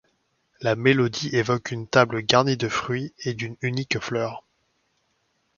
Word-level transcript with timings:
La 0.61 0.75
mélodie 0.75 1.29
évoque 1.35 1.69
une 1.69 1.85
table 1.87 2.23
garnie 2.23 2.57
de 2.57 2.67
fruits 2.67 3.13
et 3.19 3.35
d'une 3.35 3.55
unique 3.61 3.99
fleur. 3.99 4.43